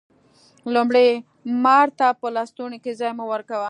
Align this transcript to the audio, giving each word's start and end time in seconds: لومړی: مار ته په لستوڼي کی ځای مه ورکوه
لومړی: 0.75 1.09
مار 1.63 1.87
ته 1.99 2.07
په 2.19 2.27
لستوڼي 2.35 2.77
کی 2.83 2.91
ځای 2.99 3.11
مه 3.17 3.25
ورکوه 3.31 3.59